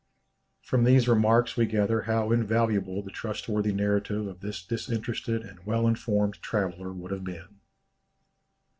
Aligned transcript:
From 0.63 0.83
these 0.83 1.07
remarks 1.07 1.55
we 1.55 1.67
gather 1.67 2.01
how 2.01 2.31
invaluable 2.31 3.03
the 3.03 3.11
trustworthy 3.11 3.71
narrative 3.71 4.25
of 4.25 4.39
this 4.39 4.63
disinterested 4.65 5.43
and 5.43 5.63
well 5.63 5.85
informed 5.87 6.41
traveller 6.41 6.91
would 6.91 7.11
have 7.11 7.23
been. 7.23 7.59